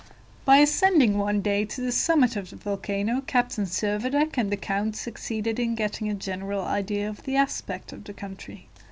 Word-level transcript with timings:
By 0.45 0.57
ascending 0.57 1.19
one 1.19 1.41
day 1.41 1.63
to 1.63 1.79
the 1.79 1.91
summit 1.91 2.35
of 2.35 2.49
the 2.49 2.55
volcano, 2.55 3.21
Captain 3.27 3.65
Servadac 3.67 4.35
and 4.35 4.51
the 4.51 4.57
count 4.57 4.95
succeeded 4.95 5.59
in 5.59 5.75
getting 5.75 6.09
a 6.09 6.15
general 6.15 6.63
idea 6.63 7.07
of 7.07 7.21
the 7.21 7.35
aspect 7.35 7.93
of 7.93 8.05
the 8.05 8.13
country. 8.15 8.67